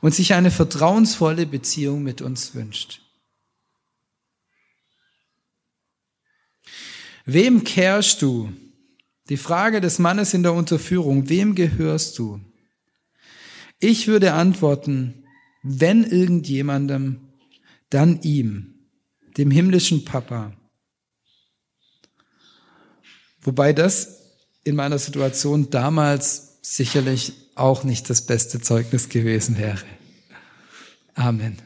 und 0.00 0.12
sich 0.12 0.34
eine 0.34 0.50
vertrauensvolle 0.50 1.46
Beziehung 1.46 2.02
mit 2.02 2.20
uns 2.20 2.56
wünscht. 2.56 3.00
Wem 7.24 7.62
kehrst 7.62 8.22
du? 8.22 8.52
Die 9.28 9.36
Frage 9.36 9.80
des 9.80 10.00
Mannes 10.00 10.34
in 10.34 10.42
der 10.42 10.52
Unterführung, 10.52 11.28
wem 11.28 11.54
gehörst 11.54 12.18
du? 12.18 12.40
Ich 13.78 14.08
würde 14.08 14.32
antworten, 14.32 15.24
wenn 15.68 16.04
irgendjemandem, 16.04 17.20
dann 17.90 18.20
ihm, 18.22 18.74
dem 19.36 19.50
himmlischen 19.50 20.04
Papa. 20.04 20.52
Wobei 23.40 23.72
das 23.72 24.18
in 24.64 24.76
meiner 24.76 24.98
Situation 24.98 25.70
damals 25.70 26.58
sicherlich 26.62 27.32
auch 27.54 27.84
nicht 27.84 28.08
das 28.10 28.22
beste 28.22 28.60
Zeugnis 28.60 29.08
gewesen 29.08 29.58
wäre. 29.58 29.84
Amen. 31.14 31.56